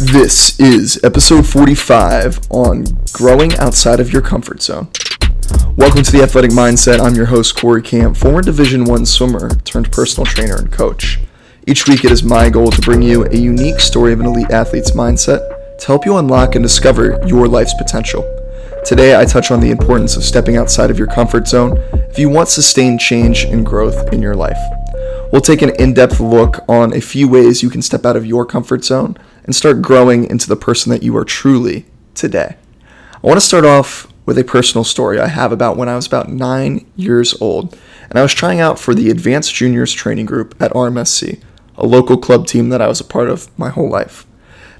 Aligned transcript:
This 0.00 0.58
is 0.58 0.98
episode 1.04 1.46
45 1.46 2.50
on 2.50 2.86
growing 3.12 3.52
outside 3.58 4.00
of 4.00 4.10
your 4.10 4.22
comfort 4.22 4.62
zone. 4.62 4.88
Welcome 5.76 6.02
to 6.02 6.10
the 6.10 6.22
Athletic 6.22 6.52
Mindset. 6.52 7.00
I'm 7.00 7.14
your 7.14 7.26
host 7.26 7.54
Corey 7.54 7.82
Camp, 7.82 8.16
former 8.16 8.40
Division 8.40 8.84
1 8.84 9.04
swimmer 9.04 9.50
turned 9.56 9.92
personal 9.92 10.24
trainer 10.24 10.56
and 10.56 10.72
coach. 10.72 11.18
Each 11.66 11.86
week 11.86 12.02
it 12.06 12.12
is 12.12 12.22
my 12.22 12.48
goal 12.48 12.70
to 12.70 12.80
bring 12.80 13.02
you 13.02 13.26
a 13.26 13.36
unique 13.36 13.78
story 13.78 14.14
of 14.14 14.20
an 14.20 14.26
elite 14.26 14.50
athlete's 14.50 14.92
mindset 14.92 15.78
to 15.80 15.86
help 15.86 16.06
you 16.06 16.16
unlock 16.16 16.54
and 16.54 16.62
discover 16.62 17.20
your 17.26 17.46
life's 17.46 17.74
potential. 17.74 18.22
Today 18.86 19.20
I 19.20 19.26
touch 19.26 19.50
on 19.50 19.60
the 19.60 19.70
importance 19.70 20.16
of 20.16 20.24
stepping 20.24 20.56
outside 20.56 20.90
of 20.90 20.96
your 20.96 21.08
comfort 21.08 21.46
zone 21.46 21.76
if 22.08 22.18
you 22.18 22.30
want 22.30 22.48
sustained 22.48 23.00
change 23.00 23.44
and 23.44 23.66
growth 23.66 24.14
in 24.14 24.22
your 24.22 24.34
life. 24.34 24.56
We'll 25.30 25.42
take 25.42 25.60
an 25.60 25.74
in 25.78 25.92
depth 25.92 26.20
look 26.20 26.64
on 26.70 26.94
a 26.94 27.02
few 27.02 27.28
ways 27.28 27.62
you 27.62 27.68
can 27.68 27.82
step 27.82 28.06
out 28.06 28.16
of 28.16 28.24
your 28.24 28.46
comfort 28.46 28.82
zone 28.82 29.18
and 29.44 29.54
start 29.54 29.82
growing 29.82 30.24
into 30.28 30.48
the 30.48 30.56
person 30.56 30.90
that 30.90 31.02
you 31.02 31.16
are 31.16 31.24
truly 31.24 31.86
today. 32.14 32.56
I 33.22 33.26
want 33.26 33.36
to 33.36 33.46
start 33.46 33.64
off 33.64 34.06
with 34.26 34.38
a 34.38 34.44
personal 34.44 34.84
story 34.84 35.18
I 35.18 35.26
have 35.26 35.52
about 35.52 35.76
when 35.76 35.88
I 35.88 35.96
was 35.96 36.06
about 36.06 36.28
nine 36.28 36.86
years 36.96 37.34
old, 37.40 37.76
and 38.08 38.18
I 38.18 38.22
was 38.22 38.32
trying 38.32 38.60
out 38.60 38.78
for 38.78 38.94
the 38.94 39.10
Advanced 39.10 39.54
Juniors 39.54 39.92
Training 39.92 40.26
Group 40.26 40.54
at 40.60 40.72
RMSC, 40.72 41.42
a 41.76 41.86
local 41.86 42.16
club 42.16 42.46
team 42.46 42.68
that 42.68 42.80
I 42.80 42.88
was 42.88 43.00
a 43.00 43.04
part 43.04 43.28
of 43.28 43.56
my 43.58 43.70
whole 43.70 43.88
life. 43.88 44.26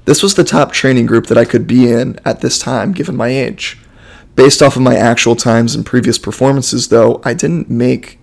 This 0.05 0.23
was 0.23 0.35
the 0.35 0.43
top 0.43 0.71
training 0.71 1.05
group 1.05 1.27
that 1.27 1.37
I 1.37 1.45
could 1.45 1.67
be 1.67 1.91
in 1.91 2.19
at 2.25 2.41
this 2.41 2.57
time, 2.57 2.93
given 2.93 3.15
my 3.15 3.27
age. 3.27 3.77
Based 4.35 4.61
off 4.61 4.75
of 4.75 4.81
my 4.81 4.95
actual 4.95 5.35
times 5.35 5.75
and 5.75 5.85
previous 5.85 6.17
performances, 6.17 6.87
though, 6.87 7.21
I 7.23 7.33
didn't 7.33 7.69
make 7.69 8.17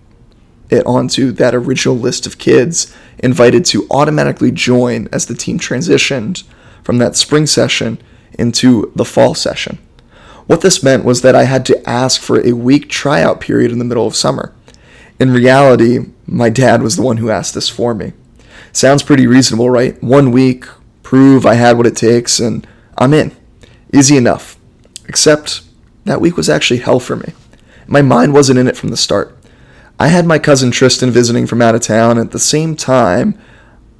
it 0.69 0.85
onto 0.85 1.31
that 1.31 1.55
original 1.55 1.97
list 1.97 2.25
of 2.25 2.37
kids 2.37 2.95
invited 3.19 3.65
to 3.65 3.87
automatically 3.89 4.51
join 4.51 5.07
as 5.11 5.25
the 5.25 5.35
team 5.35 5.59
transitioned 5.59 6.43
from 6.83 6.97
that 6.97 7.15
spring 7.15 7.45
session 7.45 7.99
into 8.37 8.91
the 8.95 9.05
fall 9.05 9.35
session. 9.35 9.77
What 10.47 10.61
this 10.61 10.81
meant 10.81 11.05
was 11.05 11.21
that 11.21 11.35
I 11.35 11.43
had 11.43 11.65
to 11.67 11.89
ask 11.89 12.21
for 12.21 12.45
a 12.45 12.53
week 12.53 12.89
tryout 12.89 13.39
period 13.39 13.71
in 13.71 13.79
the 13.79 13.85
middle 13.85 14.07
of 14.07 14.15
summer. 14.15 14.53
In 15.19 15.31
reality, 15.31 16.07
my 16.25 16.49
dad 16.49 16.81
was 16.81 16.95
the 16.95 17.01
one 17.01 17.17
who 17.17 17.29
asked 17.29 17.53
this 17.53 17.69
for 17.69 17.93
me. 17.93 18.13
Sounds 18.71 19.03
pretty 19.03 19.27
reasonable, 19.27 19.69
right? 19.69 20.01
One 20.01 20.31
week, 20.31 20.65
prove 21.03 21.45
I 21.45 21.55
had 21.55 21.77
what 21.77 21.87
it 21.87 21.95
takes, 21.95 22.39
and 22.39 22.65
I'm 22.97 23.13
in. 23.13 23.35
Easy 23.93 24.15
enough. 24.15 24.57
Except 25.07 25.61
that 26.05 26.21
week 26.21 26.37
was 26.37 26.49
actually 26.49 26.79
hell 26.79 26.99
for 26.99 27.15
me. 27.15 27.33
My 27.87 28.01
mind 28.01 28.33
wasn't 28.33 28.59
in 28.59 28.67
it 28.67 28.77
from 28.77 28.89
the 28.89 28.97
start. 28.97 29.37
I 29.99 30.07
had 30.07 30.25
my 30.25 30.39
cousin 30.39 30.71
Tristan 30.71 31.11
visiting 31.11 31.45
from 31.45 31.61
out 31.61 31.75
of 31.75 31.81
town 31.81 32.17
at 32.17 32.31
the 32.31 32.39
same 32.39 32.77
time. 32.77 33.37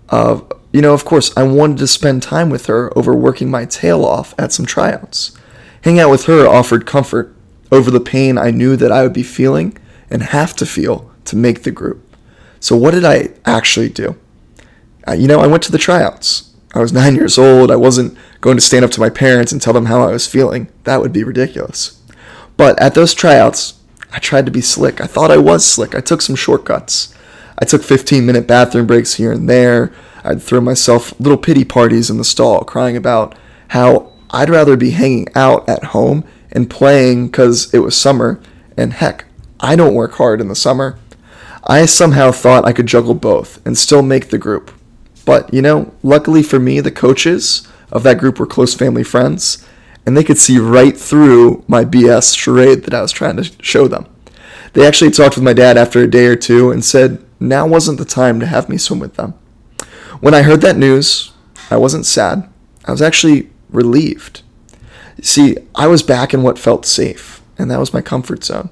Uh, 0.08 0.40
you 0.72 0.82
know, 0.82 0.94
of 0.94 1.04
course, 1.04 1.36
I 1.36 1.44
wanted 1.44 1.78
to 1.80 1.88
spend 1.88 2.24
time 2.24 2.50
with 2.50 2.68
her 2.68 2.98
over 2.98 3.14
working 3.14 3.52
my 3.52 3.66
tail 3.66 4.06
off 4.06 4.34
at 4.38 4.54
some 4.54 4.66
tryouts. 4.66 5.38
Hang 5.84 6.00
out 6.00 6.10
with 6.10 6.26
her 6.26 6.48
offered 6.48 6.86
comfort 6.86 7.36
over 7.72 7.92
the 7.92 8.00
pain 8.00 8.38
I 8.38 8.50
knew 8.50 8.78
that 8.78 8.92
I 8.92 9.04
would 9.04 9.14
be 9.14 9.24
feeling 9.24 9.78
and 10.10 10.24
have 10.24 10.56
to 10.56 10.66
feel 10.66 11.12
to 11.26 11.36
make 11.36 11.64
the 11.64 11.72
group. 11.72 12.04
So, 12.62 12.78
what 12.78 12.92
did 12.92 13.06
I 13.06 13.30
actually 13.46 13.90
do? 13.90 14.16
Uh, 15.08 15.14
you 15.14 15.28
know, 15.28 15.40
I 15.40 15.48
went 15.48 15.64
to 15.64 15.72
the 15.72 15.78
tryouts. 15.78 16.54
I 16.74 16.80
was 16.80 16.94
nine 16.94 17.16
years 17.16 17.38
old. 17.38 17.72
I 17.72 17.76
wasn't 17.76 18.18
going 18.42 18.58
to 18.58 18.62
stand 18.62 18.86
up 18.86 18.92
to 18.92 19.00
my 19.00 19.10
parents 19.10 19.52
and 19.52 19.62
tell 19.62 19.74
them 19.74 19.86
how 19.86 20.02
I 20.02 20.12
was 20.12 20.28
feeling. 20.28 20.70
That 20.84 21.02
would 21.02 21.14
be 21.14 21.24
ridiculous. 21.24 22.02
But 22.58 22.80
at 22.82 22.96
those 22.96 23.14
tryouts, 23.14 23.79
I 24.12 24.20
tried 24.20 24.46
to 24.46 24.52
be 24.52 24.62
slick. 24.62 25.02
I 25.02 25.06
thought 25.06 25.32
I 25.32 25.38
was 25.38 25.66
slick. 25.66 25.96
I 25.96 26.02
took 26.02 26.22
some 26.22 26.36
shortcuts. 26.36 27.14
I 27.58 27.66
took 27.66 27.84
15 27.84 28.26
minute 28.26 28.48
bathroom 28.48 28.88
breaks 28.88 29.16
here 29.16 29.32
and 29.32 29.50
there. 29.50 29.92
I'd 30.24 30.42
throw 30.42 30.62
myself 30.62 31.18
little 31.20 31.38
pity 31.38 31.64
parties 31.64 32.10
in 32.10 32.18
the 32.18 32.24
stall, 32.24 32.64
crying 32.64 32.98
about 32.98 33.38
how 33.70 34.12
I'd 34.32 34.50
rather 34.50 34.76
be 34.76 34.92
hanging 34.92 35.28
out 35.36 35.68
at 35.70 35.86
home 35.86 36.24
and 36.52 36.70
playing 36.70 37.28
because 37.28 37.74
it 37.74 37.80
was 37.80 37.96
summer. 37.96 38.40
And 38.78 38.94
heck, 38.94 39.26
I 39.60 39.76
don't 39.76 39.94
work 39.94 40.14
hard 40.14 40.42
in 40.42 40.48
the 40.48 40.56
summer. 40.56 40.98
I 41.64 41.86
somehow 41.86 42.32
thought 42.32 42.66
I 42.66 42.74
could 42.74 42.88
juggle 42.88 43.14
both 43.14 43.66
and 43.66 43.78
still 43.78 44.02
make 44.02 44.30
the 44.30 44.38
group. 44.38 44.72
But, 45.26 45.54
you 45.54 45.62
know, 45.62 45.94
luckily 46.02 46.42
for 46.42 46.60
me, 46.60 46.80
the 46.80 46.92
coaches 46.92 47.68
of 47.92 48.04
that 48.04 48.18
group 48.18 48.40
were 48.40 48.48
close 48.48 48.74
family 48.74 49.04
friends, 49.04 49.66
and 50.10 50.18
they 50.18 50.24
could 50.24 50.40
see 50.40 50.58
right 50.58 50.98
through 50.98 51.64
my 51.68 51.86
BS 51.86 52.36
charade 52.36 52.82
that 52.86 52.96
I 52.96 53.02
was 53.04 53.12
trying 53.12 53.38
to 53.38 53.44
show 53.62 53.88
them. 53.88 54.08
They 54.74 54.88
actually 54.88 55.12
talked 55.12 55.36
with 55.36 55.44
my 55.44 55.54
dad 55.54 55.78
after 55.78 56.02
a 56.02 56.10
day 56.10 56.26
or 56.26 56.36
two 56.36 56.72
and 56.72 56.84
said 56.84 57.24
now 57.40 57.68
wasn't 57.68 58.00
the 58.00 58.06
time 58.06 58.40
to 58.40 58.48
have 58.48 58.70
me 58.70 58.80
swim 58.80 58.98
with 59.00 59.18
them. 59.18 59.36
When 60.20 60.34
I 60.34 60.42
heard 60.42 60.62
that 60.62 60.78
news, 60.78 61.32
I 61.70 61.78
wasn't 61.78 62.08
sad. 62.08 62.50
I 62.86 62.92
was 62.92 63.04
actually 63.04 63.52
relieved. 63.70 64.42
See, 65.22 65.56
I 65.76 65.86
was 65.86 66.02
back 66.02 66.34
in 66.34 66.42
what 66.42 66.58
felt 66.58 66.88
safe, 66.88 67.44
and 67.60 67.70
that 67.70 67.80
was 67.80 67.94
my 67.94 68.02
comfort 68.02 68.44
zone. 68.44 68.72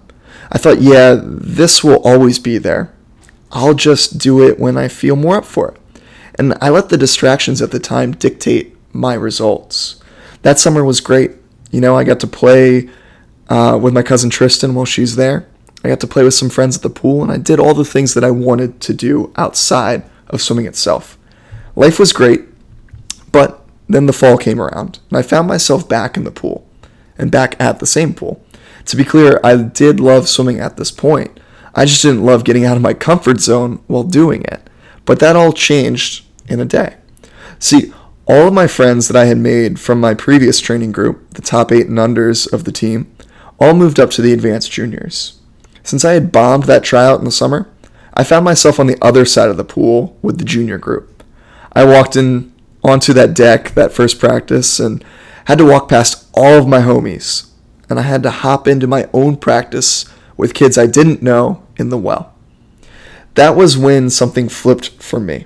I 0.51 0.57
thought, 0.57 0.81
yeah, 0.81 1.19
this 1.21 1.83
will 1.83 2.01
always 2.01 2.39
be 2.39 2.57
there. 2.57 2.91
I'll 3.51 3.75
just 3.75 4.17
do 4.17 4.41
it 4.41 4.59
when 4.59 4.75
I 4.75 4.87
feel 4.87 5.15
more 5.15 5.37
up 5.37 5.45
for 5.45 5.73
it. 5.73 6.01
And 6.33 6.55
I 6.61 6.69
let 6.69 6.89
the 6.89 6.97
distractions 6.97 7.61
at 7.61 7.69
the 7.69 7.79
time 7.79 8.13
dictate 8.13 8.75
my 8.91 9.13
results 9.13 10.01
that 10.41 10.59
summer 10.59 10.83
was 10.83 11.01
great. 11.01 11.31
You 11.71 11.81
know, 11.81 11.95
I 11.95 12.03
got 12.03 12.19
to 12.21 12.27
play 12.27 12.89
uh, 13.49 13.79
with 13.81 13.93
my 13.93 14.03
cousin 14.03 14.29
Tristan 14.29 14.75
while 14.75 14.85
she's 14.85 15.15
there. 15.15 15.47
I 15.83 15.89
got 15.89 15.99
to 16.01 16.07
play 16.07 16.23
with 16.23 16.33
some 16.33 16.49
friends 16.49 16.75
at 16.75 16.83
the 16.83 16.89
pool, 16.89 17.21
and 17.23 17.31
I 17.31 17.37
did 17.37 17.59
all 17.59 17.73
the 17.73 17.85
things 17.85 18.13
that 18.13 18.23
I 18.23 18.31
wanted 18.31 18.81
to 18.81 18.93
do 18.93 19.31
outside 19.35 20.03
of 20.27 20.41
swimming 20.41 20.65
itself. 20.65 21.17
Life 21.75 21.99
was 21.99 22.13
great, 22.13 22.41
but 23.31 23.65
then 23.87 24.05
the 24.05 24.13
fall 24.13 24.37
came 24.37 24.59
around, 24.59 24.99
and 25.09 25.17
I 25.17 25.21
found 25.21 25.47
myself 25.47 25.87
back 25.87 26.17
in 26.17 26.23
the 26.23 26.31
pool 26.31 26.67
and 27.17 27.31
back 27.31 27.55
at 27.59 27.79
the 27.79 27.85
same 27.85 28.13
pool. 28.13 28.43
To 28.85 28.95
be 28.95 29.03
clear, 29.03 29.39
I 29.43 29.55
did 29.57 29.99
love 29.99 30.27
swimming 30.27 30.59
at 30.59 30.77
this 30.77 30.91
point. 30.91 31.39
I 31.75 31.85
just 31.85 32.01
didn't 32.01 32.25
love 32.25 32.43
getting 32.43 32.65
out 32.65 32.77
of 32.77 32.81
my 32.81 32.93
comfort 32.93 33.39
zone 33.39 33.83
while 33.87 34.03
doing 34.03 34.43
it. 34.43 34.67
But 35.05 35.19
that 35.19 35.35
all 35.35 35.53
changed 35.53 36.25
in 36.47 36.59
a 36.59 36.65
day. 36.65 36.95
See, 37.59 37.93
all 38.27 38.47
of 38.47 38.53
my 38.53 38.67
friends 38.67 39.07
that 39.07 39.15
I 39.15 39.25
had 39.25 39.37
made 39.37 39.79
from 39.79 40.01
my 40.01 40.13
previous 40.13 40.59
training 40.59 40.91
group, 40.91 41.33
the 41.33 41.41
top 41.41 41.71
eight 41.71 41.87
and 41.87 41.97
unders 41.97 42.51
of 42.51 42.65
the 42.65 42.73
team, 42.73 43.09
all 43.57 43.73
moved 43.73 43.99
up 43.99 44.11
to 44.11 44.21
the 44.21 44.33
advanced 44.33 44.69
juniors. 44.69 45.39
Since 45.81 46.03
I 46.03 46.11
had 46.11 46.31
bombed 46.31 46.63
that 46.63 46.83
tryout 46.83 47.19
in 47.19 47.25
the 47.25 47.31
summer, 47.31 47.69
I 48.13 48.25
found 48.25 48.43
myself 48.43 48.79
on 48.79 48.87
the 48.87 48.97
other 49.01 49.23
side 49.23 49.49
of 49.49 49.55
the 49.55 49.63
pool 49.63 50.17
with 50.21 50.39
the 50.39 50.45
junior 50.45 50.77
group. 50.77 51.23
I 51.71 51.85
walked 51.85 52.17
in 52.17 52.53
onto 52.83 53.13
that 53.13 53.33
deck 53.33 53.69
that 53.75 53.93
first 53.93 54.19
practice 54.19 54.79
and 54.79 55.03
had 55.45 55.57
to 55.59 55.65
walk 55.65 55.87
past 55.87 56.27
all 56.33 56.59
of 56.59 56.67
my 56.67 56.79
homies, 56.79 57.49
and 57.89 57.97
I 57.97 58.01
had 58.01 58.23
to 58.23 58.31
hop 58.31 58.67
into 58.67 58.87
my 58.87 59.09
own 59.13 59.37
practice 59.37 60.05
with 60.35 60.53
kids 60.53 60.77
I 60.77 60.87
didn't 60.87 61.23
know 61.23 61.63
in 61.77 61.89
the 61.89 61.97
well. 61.97 62.33
That 63.35 63.55
was 63.55 63.77
when 63.77 64.09
something 64.09 64.49
flipped 64.49 64.89
for 65.01 65.19
me. 65.21 65.45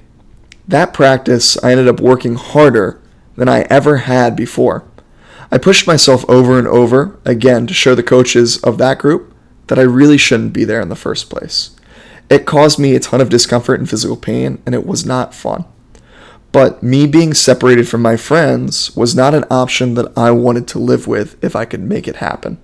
That 0.72 0.94
practice, 0.94 1.62
I 1.62 1.72
ended 1.72 1.90
up 1.90 2.00
working 2.00 2.36
harder 2.36 3.02
than 3.36 3.50
I 3.50 3.64
ever 3.64 3.98
had 3.98 4.38
before. 4.38 4.86
I 5.52 5.58
pushed 5.58 5.86
myself 5.86 6.24
over 6.30 6.58
and 6.58 6.66
over 6.66 7.20
again 7.26 7.68
to 7.68 7.74
show 7.74 7.94
the 7.94 8.02
coaches 8.02 8.58
of 8.60 8.78
that 8.78 8.98
group 8.98 9.34
that 9.68 9.78
I 9.78 9.82
really 9.82 10.18
shouldn't 10.18 10.54
be 10.54 10.64
there 10.64 10.80
in 10.80 10.88
the 10.88 10.96
first 10.96 11.30
place. 11.30 11.72
It 12.30 12.46
caused 12.46 12.80
me 12.80 12.96
a 12.96 13.02
ton 13.02 13.20
of 13.20 13.28
discomfort 13.28 13.82
and 13.82 13.90
physical 13.90 14.16
pain, 14.16 14.62
and 14.66 14.74
it 14.74 14.88
was 14.88 15.06
not 15.06 15.36
fun. 15.36 15.66
But 16.54 16.82
me 16.82 17.06
being 17.06 17.34
separated 17.34 17.90
from 17.90 18.02
my 18.02 18.16
friends 18.16 18.96
was 18.96 19.14
not 19.14 19.34
an 19.34 19.44
option 19.52 19.96
that 19.96 20.18
I 20.18 20.32
wanted 20.32 20.70
to 20.70 20.80
live 20.80 21.06
with 21.06 21.36
if 21.44 21.54
I 21.54 21.66
could 21.66 21.82
make 21.82 22.08
it 22.08 22.18
happen. 22.18 22.62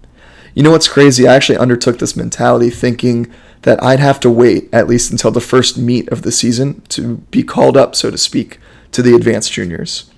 You 0.55 0.63
know 0.63 0.71
what's 0.71 0.87
crazy? 0.87 1.27
I 1.27 1.35
actually 1.35 1.57
undertook 1.57 1.99
this 1.99 2.15
mentality 2.15 2.69
thinking 2.69 3.29
that 3.67 3.83
I'd 3.83 3.99
have 3.99 4.21
to 4.21 4.29
wait 4.29 4.69
at 4.71 4.87
least 4.87 5.11
until 5.11 5.29
the 5.29 5.41
first 5.41 5.77
meet 5.77 6.07
of 6.07 6.21
the 6.21 6.31
season 6.31 6.79
to 6.87 7.17
be 7.31 7.43
called 7.43 7.75
up, 7.75 7.97
so 7.97 8.09
to 8.09 8.17
speak, 8.17 8.59
to 8.93 9.01
the 9.01 9.13
advanced 9.13 9.51
juniors. 9.51 10.09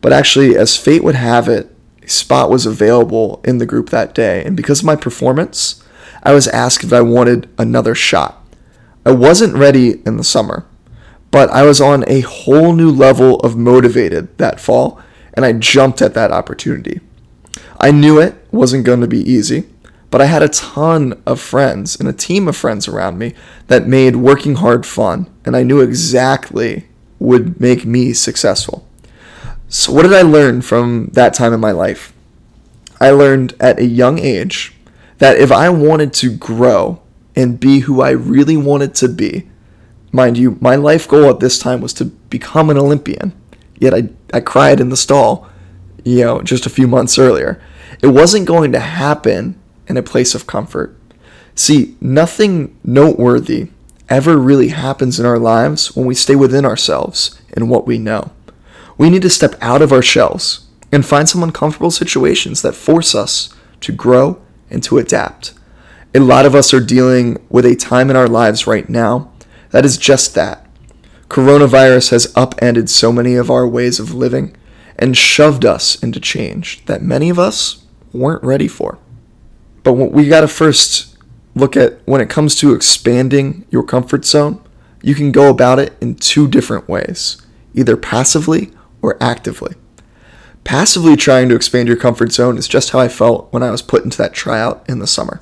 But 0.00 0.12
actually, 0.12 0.56
as 0.56 0.76
fate 0.76 1.04
would 1.04 1.14
have 1.14 1.46
it, 1.46 1.72
a 2.02 2.08
spot 2.08 2.50
was 2.50 2.66
available 2.66 3.40
in 3.44 3.58
the 3.58 3.66
group 3.66 3.90
that 3.90 4.16
day, 4.16 4.42
and 4.44 4.56
because 4.56 4.80
of 4.80 4.86
my 4.86 4.96
performance, 4.96 5.80
I 6.24 6.32
was 6.32 6.48
asked 6.48 6.82
if 6.82 6.92
I 6.92 7.02
wanted 7.02 7.48
another 7.56 7.94
shot. 7.94 8.44
I 9.06 9.12
wasn't 9.12 9.54
ready 9.54 10.02
in 10.04 10.16
the 10.16 10.24
summer, 10.24 10.66
but 11.30 11.50
I 11.50 11.62
was 11.62 11.80
on 11.80 12.02
a 12.08 12.22
whole 12.22 12.72
new 12.72 12.90
level 12.90 13.38
of 13.42 13.56
motivated 13.56 14.36
that 14.38 14.58
fall, 14.58 15.00
and 15.34 15.44
I 15.44 15.52
jumped 15.52 16.02
at 16.02 16.14
that 16.14 16.32
opportunity. 16.32 16.98
I 17.78 17.92
knew 17.92 18.18
it 18.18 18.34
wasn't 18.50 18.86
going 18.86 19.02
to 19.02 19.06
be 19.06 19.20
easy, 19.20 19.68
but 20.10 20.20
I 20.20 20.26
had 20.26 20.42
a 20.42 20.48
ton 20.48 21.20
of 21.26 21.40
friends 21.40 21.98
and 21.98 22.08
a 22.08 22.12
team 22.12 22.48
of 22.48 22.56
friends 22.56 22.88
around 22.88 23.18
me 23.18 23.34
that 23.66 23.86
made 23.86 24.16
working 24.16 24.56
hard 24.56 24.86
fun, 24.86 25.28
and 25.44 25.56
I 25.56 25.62
knew 25.62 25.80
exactly 25.80 26.86
would 27.18 27.60
make 27.60 27.84
me 27.84 28.12
successful. 28.12 28.86
So, 29.68 29.92
what 29.92 30.02
did 30.02 30.14
I 30.14 30.22
learn 30.22 30.62
from 30.62 31.10
that 31.12 31.34
time 31.34 31.52
in 31.52 31.60
my 31.60 31.72
life? 31.72 32.12
I 33.00 33.10
learned 33.10 33.54
at 33.60 33.78
a 33.78 33.84
young 33.84 34.18
age 34.18 34.74
that 35.18 35.36
if 35.36 35.52
I 35.52 35.68
wanted 35.68 36.12
to 36.14 36.34
grow 36.34 37.02
and 37.36 37.60
be 37.60 37.80
who 37.80 38.00
I 38.00 38.10
really 38.10 38.56
wanted 38.56 38.94
to 38.96 39.08
be, 39.08 39.48
mind 40.10 40.38
you, 40.38 40.56
my 40.60 40.74
life 40.74 41.06
goal 41.06 41.28
at 41.28 41.40
this 41.40 41.58
time 41.58 41.80
was 41.80 41.92
to 41.94 42.06
become 42.06 42.70
an 42.70 42.78
Olympian. 42.78 43.32
yet 43.78 43.94
I, 43.94 44.08
I 44.32 44.40
cried 44.40 44.80
in 44.80 44.88
the 44.88 44.96
stall, 44.96 45.48
you 46.04 46.24
know, 46.24 46.40
just 46.42 46.66
a 46.66 46.70
few 46.70 46.88
months 46.88 47.18
earlier. 47.18 47.60
It 48.02 48.08
wasn't 48.08 48.46
going 48.46 48.72
to 48.72 48.80
happen 48.80 49.60
in 49.88 49.96
a 49.96 50.02
place 50.02 50.34
of 50.34 50.46
comfort. 50.46 50.96
See, 51.54 51.96
nothing 52.00 52.78
noteworthy 52.84 53.68
ever 54.08 54.38
really 54.38 54.68
happens 54.68 55.18
in 55.18 55.26
our 55.26 55.38
lives 55.38 55.96
when 55.96 56.06
we 56.06 56.14
stay 56.14 56.36
within 56.36 56.64
ourselves 56.64 57.40
and 57.52 57.68
what 57.68 57.86
we 57.86 57.98
know. 57.98 58.30
We 58.96 59.10
need 59.10 59.22
to 59.22 59.30
step 59.30 59.54
out 59.60 59.82
of 59.82 59.92
our 59.92 60.02
shells 60.02 60.66
and 60.92 61.04
find 61.04 61.28
some 61.28 61.42
uncomfortable 61.42 61.90
situations 61.90 62.62
that 62.62 62.74
force 62.74 63.14
us 63.14 63.54
to 63.80 63.92
grow 63.92 64.40
and 64.70 64.82
to 64.84 64.98
adapt. 64.98 65.54
A 66.14 66.20
lot 66.20 66.46
of 66.46 66.54
us 66.54 66.72
are 66.72 66.80
dealing 66.80 67.36
with 67.48 67.66
a 67.66 67.76
time 67.76 68.10
in 68.10 68.16
our 68.16 68.28
lives 68.28 68.66
right 68.66 68.88
now 68.88 69.30
that 69.70 69.84
is 69.84 69.98
just 69.98 70.34
that. 70.34 70.66
Coronavirus 71.28 72.10
has 72.10 72.32
upended 72.34 72.88
so 72.88 73.12
many 73.12 73.34
of 73.34 73.50
our 73.50 73.68
ways 73.68 74.00
of 74.00 74.14
living 74.14 74.56
and 74.98 75.16
shoved 75.16 75.64
us 75.64 76.02
into 76.02 76.18
change 76.18 76.84
that 76.86 77.02
many 77.02 77.28
of 77.28 77.38
us 77.38 77.84
weren't 78.12 78.42
ready 78.42 78.66
for. 78.66 78.98
But 79.88 80.12
we 80.12 80.28
got 80.28 80.42
to 80.42 80.48
first 80.48 81.16
look 81.54 81.74
at 81.74 82.00
when 82.04 82.20
it 82.20 82.28
comes 82.28 82.54
to 82.56 82.74
expanding 82.74 83.64
your 83.70 83.82
comfort 83.82 84.26
zone, 84.26 84.62
you 85.00 85.14
can 85.14 85.32
go 85.32 85.48
about 85.48 85.78
it 85.78 85.96
in 85.98 86.16
two 86.16 86.46
different 86.46 86.88
ways 86.88 87.40
either 87.72 87.96
passively 87.96 88.70
or 89.00 89.16
actively. 89.22 89.74
Passively 90.64 91.16
trying 91.16 91.48
to 91.48 91.54
expand 91.54 91.88
your 91.88 91.96
comfort 91.96 92.32
zone 92.32 92.58
is 92.58 92.68
just 92.68 92.90
how 92.90 92.98
I 92.98 93.08
felt 93.08 93.50
when 93.50 93.62
I 93.62 93.70
was 93.70 93.80
put 93.80 94.04
into 94.04 94.18
that 94.18 94.34
tryout 94.34 94.84
in 94.88 94.98
the 94.98 95.06
summer. 95.06 95.40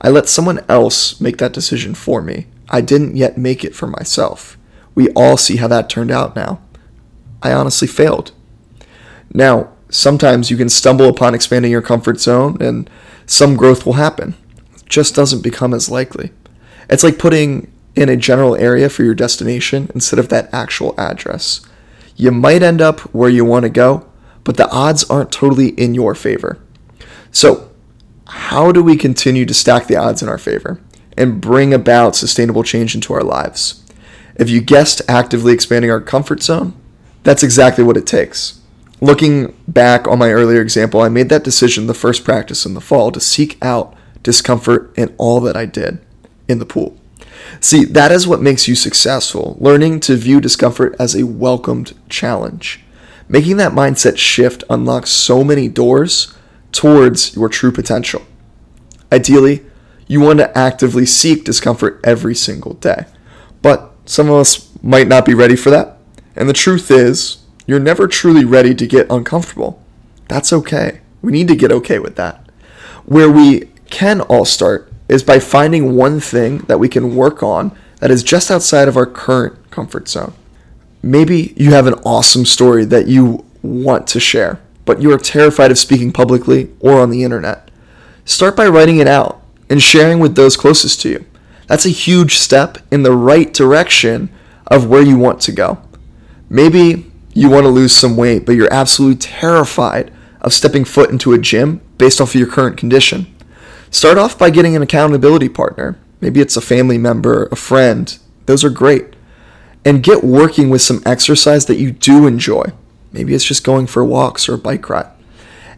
I 0.00 0.08
let 0.08 0.28
someone 0.28 0.64
else 0.68 1.20
make 1.20 1.38
that 1.38 1.52
decision 1.52 1.94
for 1.94 2.20
me. 2.20 2.46
I 2.68 2.80
didn't 2.80 3.16
yet 3.16 3.38
make 3.38 3.64
it 3.64 3.74
for 3.74 3.88
myself. 3.88 4.56
We 4.94 5.08
all 5.10 5.36
see 5.36 5.56
how 5.56 5.66
that 5.68 5.90
turned 5.90 6.12
out 6.12 6.36
now. 6.36 6.60
I 7.42 7.52
honestly 7.52 7.88
failed. 7.88 8.30
Now, 9.32 9.72
sometimes 9.88 10.50
you 10.50 10.56
can 10.56 10.68
stumble 10.68 11.08
upon 11.08 11.34
expanding 11.34 11.72
your 11.72 11.82
comfort 11.82 12.20
zone 12.20 12.60
and 12.60 12.88
some 13.26 13.56
growth 13.56 13.86
will 13.86 13.94
happen. 13.94 14.34
It 14.74 14.86
just 14.86 15.14
doesn't 15.14 15.42
become 15.42 15.74
as 15.74 15.90
likely. 15.90 16.32
It's 16.88 17.04
like 17.04 17.18
putting 17.18 17.70
in 17.94 18.08
a 18.08 18.16
general 18.16 18.56
area 18.56 18.88
for 18.88 19.04
your 19.04 19.14
destination 19.14 19.90
instead 19.94 20.18
of 20.18 20.28
that 20.28 20.52
actual 20.52 20.94
address. 20.98 21.60
You 22.16 22.30
might 22.30 22.62
end 22.62 22.80
up 22.80 23.00
where 23.14 23.30
you 23.30 23.44
want 23.44 23.64
to 23.64 23.70
go, 23.70 24.06
but 24.42 24.56
the 24.56 24.70
odds 24.70 25.04
aren't 25.04 25.32
totally 25.32 25.68
in 25.68 25.94
your 25.94 26.14
favor. 26.14 26.58
So, 27.30 27.70
how 28.26 28.72
do 28.72 28.82
we 28.82 28.96
continue 28.96 29.44
to 29.46 29.54
stack 29.54 29.86
the 29.86 29.96
odds 29.96 30.22
in 30.22 30.28
our 30.28 30.38
favor 30.38 30.80
and 31.16 31.40
bring 31.40 31.74
about 31.74 32.16
sustainable 32.16 32.62
change 32.62 32.94
into 32.94 33.12
our 33.12 33.22
lives? 33.22 33.84
If 34.36 34.50
you 34.50 34.60
guessed 34.60 35.02
actively 35.08 35.52
expanding 35.52 35.90
our 35.90 36.00
comfort 36.00 36.42
zone, 36.42 36.74
that's 37.22 37.42
exactly 37.42 37.84
what 37.84 37.96
it 37.96 38.06
takes. 38.06 38.60
Looking 39.04 39.54
back 39.68 40.08
on 40.08 40.18
my 40.18 40.32
earlier 40.32 40.62
example, 40.62 41.02
I 41.02 41.10
made 41.10 41.28
that 41.28 41.44
decision 41.44 41.88
the 41.88 41.92
first 41.92 42.24
practice 42.24 42.64
in 42.64 42.72
the 42.72 42.80
fall 42.80 43.12
to 43.12 43.20
seek 43.20 43.62
out 43.62 43.94
discomfort 44.22 44.94
in 44.96 45.14
all 45.18 45.40
that 45.40 45.58
I 45.58 45.66
did 45.66 45.98
in 46.48 46.58
the 46.58 46.64
pool. 46.64 46.98
See, 47.60 47.84
that 47.84 48.10
is 48.10 48.26
what 48.26 48.40
makes 48.40 48.66
you 48.66 48.74
successful, 48.74 49.58
learning 49.60 50.00
to 50.00 50.16
view 50.16 50.40
discomfort 50.40 50.96
as 50.98 51.14
a 51.14 51.26
welcomed 51.26 51.92
challenge. 52.08 52.82
Making 53.28 53.58
that 53.58 53.72
mindset 53.72 54.16
shift 54.16 54.64
unlocks 54.70 55.10
so 55.10 55.44
many 55.44 55.68
doors 55.68 56.34
towards 56.72 57.36
your 57.36 57.50
true 57.50 57.72
potential. 57.72 58.22
Ideally, 59.12 59.66
you 60.06 60.22
want 60.22 60.38
to 60.38 60.56
actively 60.56 61.04
seek 61.04 61.44
discomfort 61.44 62.00
every 62.04 62.34
single 62.34 62.72
day. 62.72 63.04
But 63.60 63.92
some 64.06 64.30
of 64.30 64.36
us 64.36 64.70
might 64.82 65.08
not 65.08 65.26
be 65.26 65.34
ready 65.34 65.56
for 65.56 65.68
that. 65.68 65.98
And 66.34 66.48
the 66.48 66.54
truth 66.54 66.90
is, 66.90 67.43
you're 67.66 67.80
never 67.80 68.06
truly 68.06 68.44
ready 68.44 68.74
to 68.74 68.86
get 68.86 69.10
uncomfortable. 69.10 69.82
That's 70.28 70.52
okay. 70.52 71.00
We 71.22 71.32
need 71.32 71.48
to 71.48 71.56
get 71.56 71.72
okay 71.72 71.98
with 71.98 72.16
that. 72.16 72.44
Where 73.04 73.30
we 73.30 73.68
can 73.90 74.20
all 74.22 74.44
start 74.44 74.92
is 75.08 75.22
by 75.22 75.38
finding 75.38 75.96
one 75.96 76.20
thing 76.20 76.58
that 76.58 76.78
we 76.78 76.88
can 76.88 77.14
work 77.14 77.42
on 77.42 77.76
that 78.00 78.10
is 78.10 78.22
just 78.22 78.50
outside 78.50 78.88
of 78.88 78.96
our 78.96 79.06
current 79.06 79.70
comfort 79.70 80.08
zone. 80.08 80.34
Maybe 81.02 81.54
you 81.56 81.72
have 81.72 81.86
an 81.86 81.94
awesome 82.04 82.46
story 82.46 82.84
that 82.86 83.06
you 83.06 83.44
want 83.62 84.06
to 84.08 84.20
share, 84.20 84.60
but 84.84 85.00
you 85.00 85.12
are 85.12 85.18
terrified 85.18 85.70
of 85.70 85.78
speaking 85.78 86.12
publicly 86.12 86.70
or 86.80 87.00
on 87.00 87.10
the 87.10 87.24
internet. 87.24 87.70
Start 88.24 88.56
by 88.56 88.66
writing 88.66 88.98
it 88.98 89.08
out 89.08 89.42
and 89.68 89.82
sharing 89.82 90.18
with 90.18 90.34
those 90.34 90.56
closest 90.56 91.00
to 91.02 91.10
you. 91.10 91.26
That's 91.66 91.86
a 91.86 91.90
huge 91.90 92.36
step 92.38 92.78
in 92.90 93.02
the 93.02 93.16
right 93.16 93.52
direction 93.52 94.30
of 94.66 94.88
where 94.88 95.02
you 95.02 95.18
want 95.18 95.40
to 95.42 95.52
go. 95.52 95.82
Maybe 96.48 97.10
you 97.34 97.50
want 97.50 97.64
to 97.64 97.68
lose 97.70 97.94
some 97.94 98.16
weight, 98.16 98.46
but 98.46 98.52
you're 98.52 98.72
absolutely 98.72 99.18
terrified 99.18 100.12
of 100.40 100.54
stepping 100.54 100.84
foot 100.84 101.10
into 101.10 101.32
a 101.32 101.38
gym 101.38 101.80
based 101.98 102.20
off 102.20 102.30
of 102.30 102.40
your 102.40 102.48
current 102.48 102.76
condition. 102.76 103.26
Start 103.90 104.18
off 104.18 104.38
by 104.38 104.50
getting 104.50 104.76
an 104.76 104.82
accountability 104.82 105.48
partner. 105.48 105.98
Maybe 106.20 106.40
it's 106.40 106.56
a 106.56 106.60
family 106.60 106.96
member, 106.96 107.46
a 107.46 107.56
friend. 107.56 108.16
Those 108.46 108.64
are 108.64 108.70
great. 108.70 109.14
And 109.84 110.02
get 110.02 110.24
working 110.24 110.70
with 110.70 110.80
some 110.80 111.02
exercise 111.04 111.66
that 111.66 111.76
you 111.76 111.90
do 111.90 112.26
enjoy. 112.26 112.64
Maybe 113.12 113.34
it's 113.34 113.44
just 113.44 113.64
going 113.64 113.86
for 113.86 114.04
walks 114.04 114.48
or 114.48 114.54
a 114.54 114.58
bike 114.58 114.88
ride. 114.88 115.10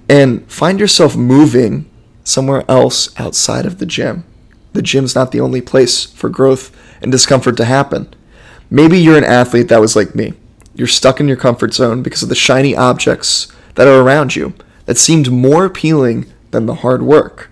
And 0.09 0.51
find 0.51 0.79
yourself 0.79 1.17
moving 1.17 1.91
somewhere 2.23 2.65
else 2.69 3.19
outside 3.19 3.67
of 3.67 3.79
the 3.79 3.87
gym. 3.87 4.25
The 4.73 4.83
gym's 4.83 5.15
not 5.15 5.33
the 5.33 5.41
only 5.41 5.61
place 5.61 6.05
for 6.05 6.29
growth 6.29 6.75
and 7.01 7.11
discomfort 7.11 7.57
to 7.57 7.65
happen. 7.65 8.15
Maybe 8.71 8.99
you're 8.99 9.19
an 9.19 9.25
athlete 9.25 9.69
that 9.69 9.81
was 9.81 9.97
like 9.97 10.15
me. 10.15 10.35
You're 10.77 10.87
stuck 10.87 11.21
in 11.21 11.27
your 11.27 11.39
comfort 11.39 11.73
zone 11.73 12.03
because 12.03 12.23
of 12.23 12.29
the 12.29 12.35
shiny 12.35 12.77
objects 12.77 13.51
that 13.77 13.89
are 13.89 14.03
around 14.03 14.37
you 14.37 14.53
that 14.85 14.99
seemed 14.99 15.33
more 15.33 15.65
appealing 15.65 16.27
than 16.51 16.67
the 16.67 16.77
hard 16.77 17.03
work. 17.03 17.51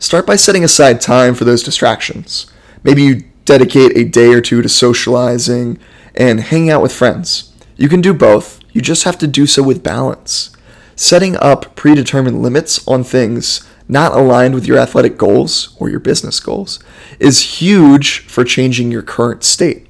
Start 0.00 0.26
by 0.26 0.34
setting 0.34 0.64
aside 0.64 1.00
time 1.00 1.34
for 1.34 1.44
those 1.44 1.62
distractions. 1.62 2.50
Maybe 2.82 3.04
you 3.04 3.24
dedicate 3.44 3.96
a 3.96 4.04
day 4.04 4.32
or 4.32 4.40
two 4.40 4.62
to 4.62 4.68
socializing 4.68 5.78
and 6.16 6.40
hanging 6.40 6.70
out 6.70 6.82
with 6.82 6.92
friends. 6.92 7.52
You 7.76 7.88
can 7.88 8.00
do 8.00 8.12
both, 8.12 8.60
you 8.72 8.80
just 8.80 9.04
have 9.04 9.18
to 9.18 9.28
do 9.28 9.46
so 9.46 9.62
with 9.62 9.84
balance. 9.84 10.50
Setting 10.96 11.36
up 11.36 11.76
predetermined 11.76 12.42
limits 12.42 12.86
on 12.88 13.04
things 13.04 13.66
not 13.88 14.12
aligned 14.12 14.54
with 14.54 14.66
your 14.66 14.78
athletic 14.78 15.16
goals 15.16 15.76
or 15.78 15.88
your 15.88 16.00
business 16.00 16.40
goals 16.40 16.82
is 17.20 17.60
huge 17.60 18.26
for 18.26 18.42
changing 18.42 18.90
your 18.90 19.02
current 19.02 19.44
state. 19.44 19.85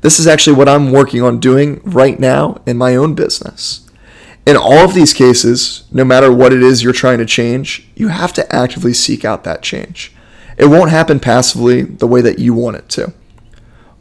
This 0.00 0.18
is 0.18 0.26
actually 0.26 0.56
what 0.56 0.68
I'm 0.68 0.92
working 0.92 1.22
on 1.22 1.40
doing 1.40 1.80
right 1.84 2.18
now 2.18 2.60
in 2.66 2.76
my 2.76 2.96
own 2.96 3.14
business. 3.14 3.86
In 4.46 4.56
all 4.56 4.78
of 4.78 4.94
these 4.94 5.12
cases, 5.12 5.84
no 5.92 6.04
matter 6.04 6.32
what 6.32 6.52
it 6.52 6.62
is 6.62 6.82
you're 6.82 6.92
trying 6.92 7.18
to 7.18 7.26
change, 7.26 7.86
you 7.94 8.08
have 8.08 8.32
to 8.34 8.54
actively 8.54 8.94
seek 8.94 9.24
out 9.24 9.44
that 9.44 9.62
change. 9.62 10.14
It 10.56 10.66
won't 10.66 10.90
happen 10.90 11.20
passively 11.20 11.82
the 11.82 12.06
way 12.06 12.20
that 12.22 12.38
you 12.38 12.54
want 12.54 12.76
it 12.76 12.88
to. 12.90 13.12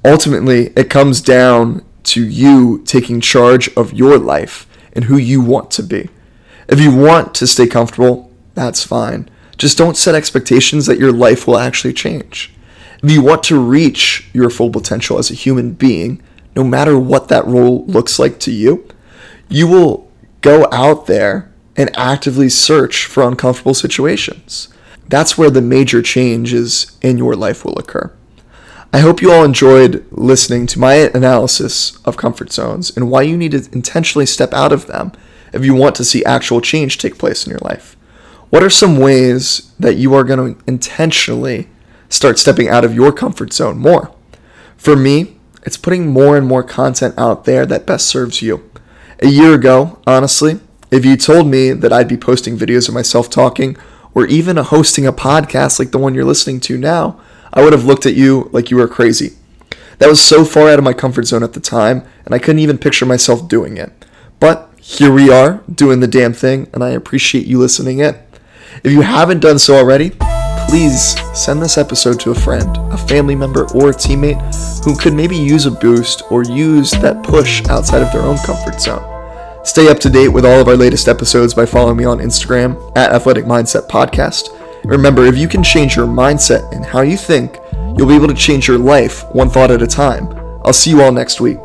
Ultimately, 0.06 0.68
it 0.78 0.90
comes 0.90 1.22
down 1.22 1.86
to 2.04 2.26
you 2.26 2.82
taking 2.86 3.20
charge 3.20 3.70
of 3.76 3.94
your 3.94 4.18
life 4.18 4.66
and 4.94 5.06
who 5.06 5.18
you 5.18 5.42
want 5.42 5.72
to 5.72 5.84
be. 5.84 6.10
If 6.70 6.80
you 6.80 6.96
want 6.96 7.36
to 7.36 7.48
stay 7.48 7.68
comfortable, 7.68 8.32
that's 8.56 8.84
fine. 8.84 9.30
Just 9.58 9.78
don't 9.78 9.98
set 9.98 10.16
expectations 10.16 10.86
that 10.86 11.00
your 11.00 11.12
life 11.12 11.46
will 11.46 11.58
actually 11.58 11.94
change. 11.94 12.54
If 13.02 13.12
you 13.12 13.22
want 13.22 13.44
to 13.44 13.60
reach 13.60 14.30
your 14.34 14.50
full 14.50 14.72
potential 14.72 15.18
as 15.18 15.32
a 15.32 15.36
human 15.36 15.72
being, 15.72 16.22
no 16.56 16.64
matter 16.64 17.00
what 17.00 17.30
that 17.30 17.46
role 17.46 17.86
looks 17.86 18.20
like 18.20 18.40
to 18.42 18.52
you, 18.52 18.88
you 19.48 19.68
will 19.68 20.12
go 20.42 20.68
out 20.72 21.08
there 21.08 21.52
and 21.78 21.96
actively 21.98 22.50
search 22.50 23.06
for 23.06 23.24
uncomfortable 23.24 23.74
situations. 23.74 24.68
That's 25.08 25.38
where 25.38 25.50
the 25.50 25.62
major 25.62 26.02
changes 26.02 26.98
in 27.02 27.18
your 27.18 27.36
life 27.36 27.64
will 27.64 27.80
occur. 27.80 28.14
I 28.92 29.00
hope 29.00 29.22
you 29.22 29.32
all 29.32 29.46
enjoyed 29.46 30.06
listening 30.12 30.68
to 30.68 30.80
my 30.80 30.96
analysis 31.14 32.00
of 32.06 32.18
comfort 32.18 32.52
zones 32.52 32.96
and 32.96 33.10
why 33.10 33.22
you 33.22 33.38
need 33.38 33.52
to 33.52 33.70
intentionally 33.72 34.26
step 34.26 34.52
out 34.52 34.74
of 34.74 34.88
them 34.88 35.14
if 35.54 35.64
you 35.64 35.74
want 35.74 35.96
to 35.96 36.04
see 36.04 36.26
actual 36.26 36.60
change 36.60 36.98
take 36.98 37.18
place 37.18 37.46
in 37.46 37.52
your 37.52 37.60
life. 37.60 37.96
What 38.50 38.64
are 38.64 38.70
some 38.70 38.98
ways 38.98 39.72
that 39.80 39.96
you 39.96 40.14
are 40.16 40.24
going 40.24 40.56
to 40.56 40.64
intentionally 40.68 41.70
start 42.10 42.38
stepping 42.38 42.68
out 42.68 42.84
of 42.84 42.94
your 42.94 43.12
comfort 43.12 43.54
zone 43.54 43.78
more? 43.78 44.14
For 44.78 44.96
me, 44.96 45.38
it's 45.64 45.78
putting 45.78 46.08
more 46.08 46.38
and 46.38 46.48
more 46.48 46.64
content 46.64 47.16
out 47.18 47.46
there 47.46 47.66
that 47.66 47.86
best 47.86 48.08
serves 48.08 48.42
you. 48.42 48.70
A 49.22 49.28
year 49.28 49.54
ago, 49.54 50.00
honestly, 50.08 50.60
if 50.92 51.06
you 51.06 51.18
told 51.18 51.48
me 51.48 51.72
that 51.72 51.94
I'd 51.94 52.08
be 52.08 52.18
posting 52.18 52.58
videos 52.58 52.88
of 52.88 52.94
myself 52.94 53.30
talking 53.30 53.78
or 54.14 54.26
even 54.26 54.58
hosting 54.58 55.06
a 55.06 55.14
podcast 55.14 55.78
like 55.78 55.92
the 55.92 55.98
one 55.98 56.16
you're 56.16 56.26
listening 56.26 56.60
to 56.62 56.78
now, 56.78 57.20
I 57.54 57.64
would 57.64 57.74
have 57.74 57.86
looked 57.86 58.06
at 58.06 58.16
you 58.16 58.50
like 58.52 58.72
you 58.72 58.78
were 58.78 58.88
crazy. 58.88 59.36
That 60.00 60.10
was 60.10 60.22
so 60.22 60.46
far 60.46 60.70
out 60.70 60.80
of 60.80 60.86
my 60.86 60.94
comfort 60.94 61.26
zone 61.26 61.44
at 61.44 61.54
the 61.54 61.60
time, 61.60 62.06
and 62.26 62.34
I 62.34 62.40
couldn't 62.40 62.60
even 62.60 62.78
picture 62.78 63.06
myself 63.06 63.48
doing 63.50 63.78
it. 63.78 63.92
But 64.40 64.72
here 64.80 65.12
we 65.12 65.30
are, 65.30 65.62
doing 65.74 66.00
the 66.00 66.08
damn 66.08 66.34
thing, 66.34 66.70
and 66.74 66.84
I 66.84 66.90
appreciate 66.92 67.46
you 67.46 67.60
listening 67.60 68.00
in. 68.00 68.16
If 68.84 68.94
you 68.94 69.02
haven't 69.02 69.42
done 69.42 69.60
so 69.60 69.76
already, 69.76 70.14
please 70.70 71.20
send 71.34 71.60
this 71.60 71.80
episode 71.80 72.20
to 72.20 72.30
a 72.30 72.36
friend, 72.36 72.78
a 72.94 72.98
family 72.98 73.36
member, 73.36 73.64
or 73.74 73.90
a 73.90 73.94
teammate 73.94 74.40
who 74.86 74.96
could 74.96 75.16
maybe 75.16 75.36
use 75.36 75.66
a 75.66 75.72
boost 75.72 76.22
or 76.30 76.44
use 76.44 76.92
that 76.92 77.24
push 77.24 77.68
outside 77.70 78.04
of 78.04 78.14
their 78.14 78.22
own 78.22 78.38
comfort 78.46 78.80
zone. 78.80 79.04
Stay 79.66 79.88
up 79.88 79.98
to 79.98 80.12
date 80.12 80.28
with 80.28 80.46
all 80.46 80.62
of 80.62 80.68
our 80.68 80.76
latest 80.76 81.08
episodes 81.08 81.56
by 81.56 81.66
following 81.66 81.98
me 81.98 82.06
on 82.06 82.20
Instagram 82.20 82.96
at 82.96 83.12
Athletic 83.12 83.46
Mindset 83.46 83.88
Podcast. 83.88 84.50
Remember, 84.86 85.26
if 85.26 85.38
you 85.40 85.48
can 85.48 85.64
change 85.64 85.96
your 85.96 86.06
mindset 86.06 86.72
and 86.72 86.86
how 86.86 87.02
you 87.02 87.18
think, 87.18 87.58
you'll 87.98 88.08
be 88.08 88.16
able 88.16 88.28
to 88.28 88.36
change 88.36 88.68
your 88.68 88.78
life 88.78 89.24
one 89.34 89.50
thought 89.50 89.72
at 89.72 89.82
a 89.82 89.88
time. 89.88 90.30
I'll 90.64 90.72
see 90.72 90.92
you 90.92 91.02
all 91.02 91.12
next 91.12 91.42
week. 91.42 91.58